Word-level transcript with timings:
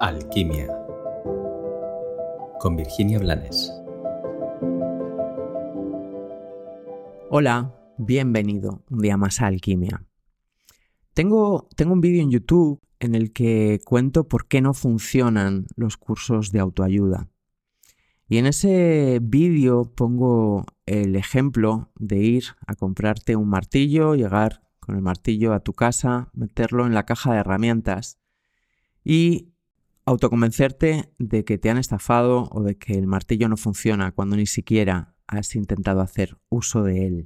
Alquimia 0.00 0.68
con 2.60 2.76
Virginia 2.76 3.18
Blanes. 3.18 3.72
Hola, 7.30 7.74
bienvenido 7.98 8.84
un 8.90 9.00
día 9.00 9.16
más 9.16 9.40
a 9.40 9.46
Alquimia. 9.46 10.06
Tengo, 11.14 11.68
tengo 11.74 11.94
un 11.94 12.00
vídeo 12.00 12.22
en 12.22 12.30
YouTube 12.30 12.80
en 13.00 13.16
el 13.16 13.32
que 13.32 13.80
cuento 13.84 14.28
por 14.28 14.46
qué 14.46 14.60
no 14.60 14.72
funcionan 14.72 15.66
los 15.74 15.96
cursos 15.96 16.52
de 16.52 16.60
autoayuda. 16.60 17.28
Y 18.28 18.38
en 18.38 18.46
ese 18.46 19.18
vídeo 19.20 19.92
pongo 19.96 20.64
el 20.86 21.16
ejemplo 21.16 21.90
de 21.98 22.18
ir 22.18 22.44
a 22.68 22.74
comprarte 22.74 23.34
un 23.34 23.48
martillo, 23.48 24.14
llegar 24.14 24.62
con 24.78 24.94
el 24.94 25.02
martillo 25.02 25.54
a 25.54 25.60
tu 25.60 25.72
casa, 25.72 26.30
meterlo 26.34 26.86
en 26.86 26.94
la 26.94 27.04
caja 27.04 27.32
de 27.32 27.38
herramientas 27.38 28.20
y 29.04 29.54
autoconvencerte 30.08 31.12
de 31.18 31.44
que 31.44 31.58
te 31.58 31.68
han 31.68 31.76
estafado 31.76 32.48
o 32.50 32.62
de 32.62 32.78
que 32.78 32.94
el 32.94 33.06
martillo 33.06 33.46
no 33.48 33.58
funciona 33.58 34.12
cuando 34.12 34.36
ni 34.36 34.46
siquiera 34.46 35.14
has 35.26 35.54
intentado 35.54 36.00
hacer 36.00 36.38
uso 36.48 36.82
de 36.82 37.06
él. 37.06 37.24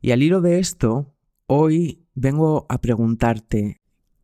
Y 0.00 0.10
al 0.10 0.20
hilo 0.20 0.40
de 0.40 0.58
esto, 0.58 1.14
hoy 1.46 2.08
vengo 2.14 2.66
a 2.68 2.80
preguntarte, 2.80 3.80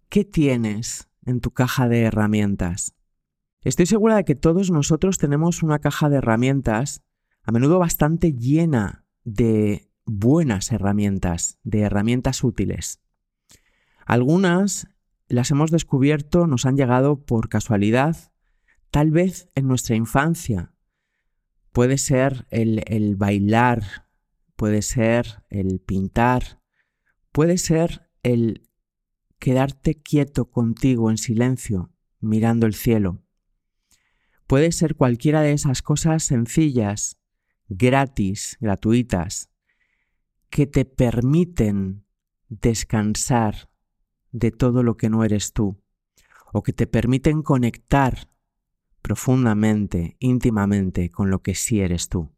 ¿qué 0.09 0.25
tienes 0.25 1.09
en 1.25 1.41
tu 1.41 1.53
caja 1.53 1.89
de 1.89 2.03
herramientas? 2.03 2.97
Estoy 3.61 3.87
segura 3.87 4.17
de 4.17 4.25
que 4.25 4.35
todos 4.35 4.73
nosotros 4.73 5.19
tenemos 5.19 5.63
una 5.63 5.79
caja 5.79 6.09
de 6.09 6.17
herramientas, 6.17 7.05
a 7.45 7.53
menudo 7.53 7.79
bastante 7.79 8.33
llena 8.33 9.05
de 9.23 9.89
buenas 10.05 10.73
herramientas, 10.73 11.59
de 11.63 11.83
herramientas 11.83 12.43
útiles. 12.43 13.01
Algunas 14.05 14.89
las 15.29 15.51
hemos 15.51 15.71
descubierto, 15.71 16.47
nos 16.47 16.67
han 16.67 16.77
llegado 16.77 17.25
por 17.25 17.49
casualidad, 17.49 18.33
tal 18.91 19.11
vez 19.11 19.49
en 19.55 19.67
nuestra 19.67 19.97
infancia. 19.97 20.73
Puede 21.73 21.99
ser 21.99 22.47
el, 22.51 22.83
el 22.87 23.17
bailar, 23.17 24.09
puede 24.57 24.83
ser 24.83 25.45
el 25.51 25.81
pintar, 25.81 26.63
puede 27.33 27.59
ser 27.59 28.09
el 28.23 28.71
quedarte 29.39 30.01
quieto 30.01 30.51
contigo 30.51 31.11
en 31.11 31.19
silencio, 31.19 31.93
mirando 32.21 32.67
el 32.67 32.75
cielo. 32.75 33.23
Puede 34.47 34.73
ser 34.73 34.95
cualquiera 34.95 35.43
de 35.43 35.53
esas 35.53 35.83
cosas 35.83 36.23
sencillas, 36.23 37.19
gratis, 37.69 38.57
gratuitas, 38.61 39.51
que 40.51 40.67
te 40.67 40.85
permiten 40.85 42.07
descansar 42.49 43.69
de 44.37 44.51
todo 44.51 44.83
lo 44.83 44.99
que 44.99 45.09
no 45.09 45.25
eres 45.25 45.55
tú, 45.55 45.81
o 46.53 46.63
que 46.63 46.75
te 46.75 46.87
permiten 46.87 47.43
conectar 47.43 48.29
profundamente, 49.01 50.17
íntimamente 50.19 51.11
con 51.11 51.31
lo 51.31 51.41
que 51.41 51.55
sí 51.55 51.81
eres 51.81 52.11
tú. 52.11 52.31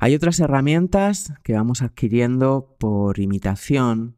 Hay 0.00 0.16
otras 0.16 0.40
herramientas 0.40 1.32
que 1.44 1.52
vamos 1.52 1.80
adquiriendo 1.80 2.74
por 2.80 3.20
imitación 3.20 4.16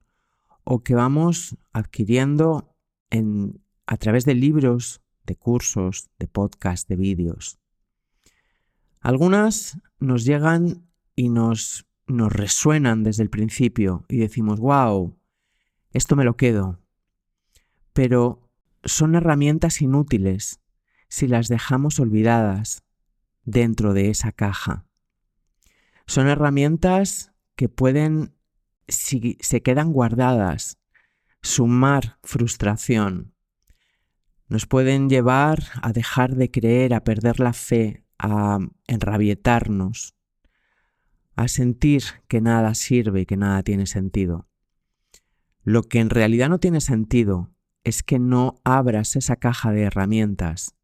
o 0.65 0.83
que 0.83 0.95
vamos 0.95 1.59
adquiriendo 1.73 2.75
en, 3.11 3.61
a 3.87 3.99
través 3.99 4.25
de 4.25 4.35
libros, 4.35 5.03
de 5.27 5.37
cursos, 5.37 6.09
de 6.19 6.27
podcasts, 6.27 6.89
de 6.89 6.97
vídeos. 6.97 7.59
Algunas 9.03 9.79
nos 10.01 10.25
llegan 10.25 10.89
y 11.15 11.29
nos, 11.29 11.87
nos 12.07 12.33
resuenan 12.33 13.03
desde 13.03 13.25
el 13.25 13.31
principio 13.31 14.07
y 14.09 14.17
decimos, 14.17 14.59
wow, 14.59 15.17
esto 15.93 16.17
me 16.17 16.25
lo 16.25 16.37
quedo. 16.37 16.81
Pero 17.93 18.49
son 18.85 19.15
herramientas 19.15 19.81
inútiles 19.83 20.61
si 21.09 21.27
las 21.27 21.49
dejamos 21.49 21.99
olvidadas 22.01 22.85
dentro 23.45 23.95
de 23.95 24.11
esa 24.11 24.33
caja. 24.33 24.87
Son 26.07 26.29
herramientas 26.29 27.33
que 27.57 27.69
pueden, 27.69 28.35
si 28.87 29.39
se 29.41 29.63
quedan 29.63 29.93
guardadas, 29.93 30.79
sumar 31.43 32.19
frustración. 32.23 33.35
Nos 34.49 34.67
pueden 34.67 35.09
llevar 35.09 35.65
a 35.83 35.93
dejar 35.93 36.37
de 36.37 36.51
creer, 36.51 36.95
a 36.95 37.03
perder 37.03 37.41
la 37.41 37.53
fe, 37.53 38.05
a 38.19 38.59
enrabietarnos, 38.87 40.15
a 41.35 41.49
sentir 41.49 42.03
que 42.29 42.41
nada 42.41 42.75
sirve 42.75 43.23
y 43.23 43.27
que 43.27 43.37
nada 43.37 43.63
tiene 43.63 43.87
sentido. 43.87 44.49
Lo 45.67 45.83
que 45.83 45.99
en 45.99 46.11
realidad 46.11 46.49
no 46.49 46.61
tiene 46.61 46.81
sentido 46.81 47.51
es 47.83 48.05
que 48.05 48.21
no 48.21 48.61
abras 48.63 49.17
esa 49.17 49.35
caja 49.35 49.73
de 49.73 49.83
herramientas 49.83 50.77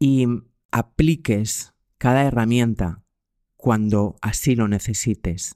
y 0.00 0.26
apliques 0.72 1.72
cada 1.96 2.24
herramienta 2.24 3.04
cuando 3.56 4.16
así 4.22 4.56
lo 4.56 4.66
necesites. 4.66 5.54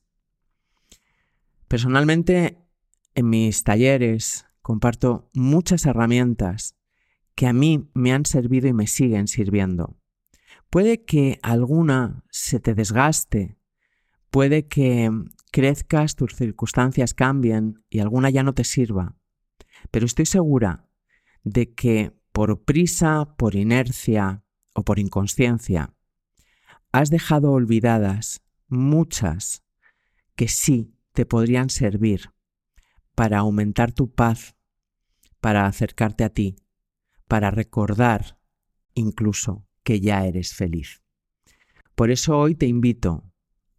Personalmente, 1.67 2.57
en 3.17 3.31
mis 3.31 3.65
talleres 3.65 4.47
comparto 4.63 5.29
muchas 5.35 5.85
herramientas 5.85 6.77
que 7.35 7.49
a 7.49 7.53
mí 7.53 7.91
me 7.95 8.13
han 8.13 8.27
servido 8.27 8.69
y 8.69 8.73
me 8.73 8.87
siguen 8.87 9.27
sirviendo. 9.27 9.99
Puede 10.71 11.05
que 11.05 11.41
alguna 11.43 12.23
se 12.31 12.61
te 12.61 12.77
desgaste, 12.77 13.57
puede 14.31 14.69
que 14.69 15.11
crezcas, 15.50 16.16
tus 16.16 16.34
circunstancias 16.34 17.15
cambien 17.15 17.84
y 17.88 18.00
alguna 18.00 18.31
ya 18.31 18.43
no 18.43 18.55
te 18.55 18.65
sirva. 18.65 19.16
Pero 19.91 20.06
estoy 20.06 20.27
segura 20.27 20.88
de 21.43 21.72
que 21.75 22.12
por 22.33 22.62
prisa, 22.65 23.34
por 23.37 23.55
inercia 23.55 24.44
o 24.75 24.84
por 24.84 24.99
inconsciencia, 24.99 25.94
has 26.93 27.10
dejado 27.10 27.53
olvidadas 27.53 28.43
muchas 28.69 29.65
que 30.37 30.49
sí 30.49 30.94
te 31.12 31.27
podrían 31.27 31.71
servir 31.71 32.33
para 33.15 33.39
aumentar 33.39 33.93
tu 33.93 34.12
paz, 34.12 34.56
para 35.41 35.66
acercarte 35.66 36.25
a 36.25 36.31
ti, 36.31 36.56
para 37.28 37.50
recordar 37.50 38.39
incluso 38.94 39.66
que 39.83 40.00
ya 40.00 40.25
eres 40.27 40.55
feliz. 40.55 41.03
Por 41.94 42.10
eso 42.10 42.39
hoy 42.39 42.55
te 42.55 42.66
invito 42.66 43.30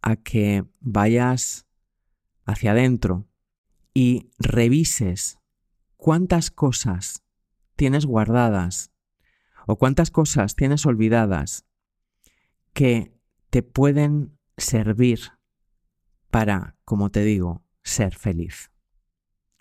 a 0.02 0.16
que 0.16 0.64
vayas 0.80 1.66
hacia 2.44 2.72
adentro 2.72 3.28
y 3.94 4.30
revises 4.38 5.38
cuántas 5.96 6.50
cosas 6.50 7.22
tienes 7.76 8.04
guardadas 8.04 8.90
o 9.66 9.76
cuántas 9.76 10.10
cosas 10.10 10.56
tienes 10.56 10.84
olvidadas 10.86 11.64
que 12.72 13.16
te 13.50 13.62
pueden 13.62 14.38
servir 14.56 15.20
para, 16.30 16.76
como 16.84 17.10
te 17.10 17.22
digo, 17.22 17.64
ser 17.82 18.14
feliz. 18.16 18.70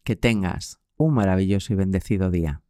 Que 0.03 0.15
tengas 0.15 0.79
un 0.97 1.13
maravilloso 1.13 1.73
y 1.73 1.75
bendecido 1.75 2.31
día. 2.31 2.63